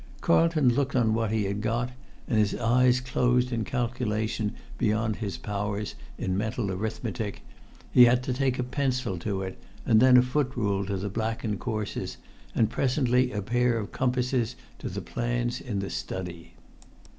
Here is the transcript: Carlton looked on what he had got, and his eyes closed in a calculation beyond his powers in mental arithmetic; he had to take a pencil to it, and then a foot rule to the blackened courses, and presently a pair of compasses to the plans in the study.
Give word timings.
Carlton 0.19 0.73
looked 0.73 0.95
on 0.95 1.13
what 1.13 1.29
he 1.31 1.43
had 1.43 1.61
got, 1.61 1.91
and 2.27 2.39
his 2.39 2.55
eyes 2.55 2.99
closed 2.99 3.51
in 3.51 3.61
a 3.61 3.63
calculation 3.63 4.55
beyond 4.79 5.17
his 5.17 5.37
powers 5.37 5.93
in 6.17 6.35
mental 6.35 6.71
arithmetic; 6.71 7.43
he 7.91 8.05
had 8.05 8.23
to 8.23 8.33
take 8.33 8.57
a 8.57 8.63
pencil 8.63 9.15
to 9.19 9.43
it, 9.43 9.59
and 9.85 9.99
then 9.99 10.17
a 10.17 10.23
foot 10.23 10.53
rule 10.55 10.83
to 10.87 10.97
the 10.97 11.07
blackened 11.07 11.59
courses, 11.59 12.17
and 12.55 12.71
presently 12.71 13.31
a 13.31 13.43
pair 13.43 13.77
of 13.77 13.91
compasses 13.91 14.55
to 14.79 14.89
the 14.89 15.01
plans 15.03 15.61
in 15.61 15.77
the 15.81 15.89
study. 15.91 16.55